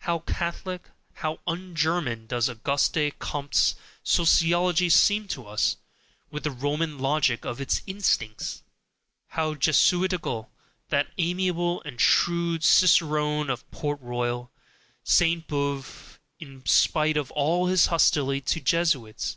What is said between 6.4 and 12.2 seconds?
the Roman logic of its instincts! How Jesuitical, that amiable and